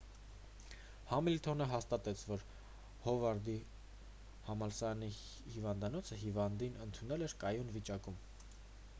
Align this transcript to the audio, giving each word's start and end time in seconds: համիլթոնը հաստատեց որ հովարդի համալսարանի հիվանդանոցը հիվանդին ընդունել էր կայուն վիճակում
համիլթոնը 1.09 1.65
հաստատեց 1.71 2.21
որ 2.29 2.45
հովարդի 3.03 3.57
համալսարանի 4.47 5.09
հիվանդանոցը 5.57 6.17
հիվանդին 6.23 6.81
ընդունել 6.87 7.27
էր 7.27 7.37
կայուն 7.45 7.69
վիճակում 7.77 8.17